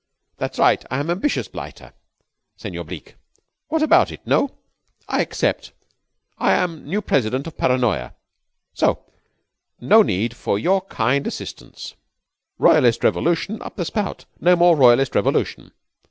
That's 0.37 0.57
right. 0.57 0.83
I 0.89 0.97
am 0.99 1.11
ambitious 1.11 1.47
blighter, 1.47 1.93
Senor 2.57 2.85
Bleke. 2.85 3.13
What 3.67 3.83
about 3.83 4.11
it, 4.11 4.19
no? 4.25 4.57
I 5.07 5.21
accept. 5.21 5.73
I 6.39 6.53
am 6.53 6.85
new 6.87 7.03
President 7.03 7.45
of 7.45 7.55
Paranoya. 7.55 8.15
So 8.73 9.05
no 9.79 10.01
need 10.01 10.35
for 10.35 10.57
your 10.57 10.81
kind 10.87 11.27
assistance. 11.27 11.93
Royalist 12.57 13.03
revolution 13.03 13.61
up 13.61 13.75
the 13.75 13.85
spout. 13.85 14.25
No 14.39 14.55
more 14.55 14.75
royalist 14.75 15.13
revolution." 15.13 15.71